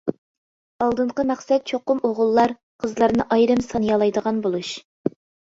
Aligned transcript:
ئالدىنقى 0.85 1.25
مەقسەت 1.31 1.67
چوقۇم 1.71 2.01
ئوغۇللار، 2.09 2.55
قىزلارنى 2.85 3.27
ئايرىم 3.37 3.63
سانىيالايدىغان 3.69 4.43
بولۇش. 4.49 4.75